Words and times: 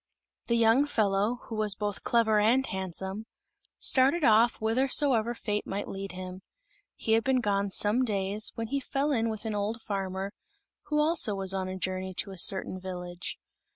The 0.47 0.55
young 0.57 0.87
fellow, 0.87 1.41
who 1.43 1.53
was 1.55 1.75
both 1.75 2.01
clever 2.03 2.39
and 2.39 2.65
handsome, 2.65 3.27
started 3.77 4.23
off 4.23 4.55
whithersoever 4.55 5.35
fate 5.35 5.67
might 5.67 5.87
lead 5.87 6.13
him. 6.13 6.41
He 6.95 7.11
had 7.11 7.23
been 7.23 7.39
gone 7.39 7.69
some 7.69 8.03
days, 8.03 8.51
when 8.55 8.69
he 8.69 8.79
fell 8.79 9.11
in 9.11 9.29
with 9.29 9.45
an 9.45 9.53
old 9.53 9.79
farmer, 9.79 10.33
who 10.85 10.99
also 10.99 11.35
was 11.35 11.53
on 11.53 11.67
a 11.67 11.77
journey 11.77 12.15
to 12.15 12.31
a 12.31 12.37
certain 12.39 12.79
village. 12.79 13.37